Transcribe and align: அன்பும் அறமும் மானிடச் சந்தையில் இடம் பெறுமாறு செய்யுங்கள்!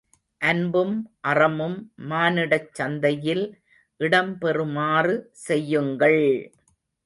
அன்பும் 0.41 0.95
அறமும் 1.21 1.75
மானிடச் 2.09 2.73
சந்தையில் 2.73 3.45
இடம் 3.99 4.33
பெறுமாறு 4.39 5.15
செய்யுங்கள்! 5.45 6.21